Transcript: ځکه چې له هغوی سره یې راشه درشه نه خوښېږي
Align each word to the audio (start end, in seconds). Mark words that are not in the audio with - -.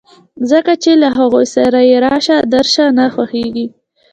ځکه 0.51 0.73
چې 0.83 0.91
له 1.01 1.07
هغوی 1.17 1.45
سره 1.55 1.79
یې 1.89 1.97
راشه 2.05 2.37
درشه 2.53 2.85
نه 2.97 3.05
خوښېږي 3.13 3.65